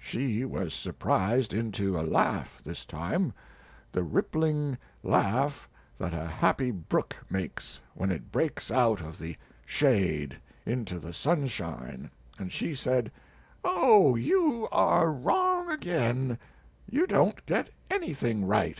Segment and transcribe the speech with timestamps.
[0.00, 3.34] She was surprised into a laugh this time,
[3.92, 9.36] the rippling laugh that a happy brook makes when it breaks out of the
[9.66, 13.12] shade into the sunshine, and she said:
[13.62, 16.38] "Oh, you are wrong again;
[16.90, 18.78] you don't get anything right.